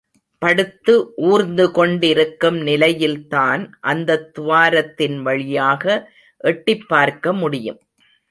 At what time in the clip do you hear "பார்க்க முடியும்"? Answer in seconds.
6.87-7.79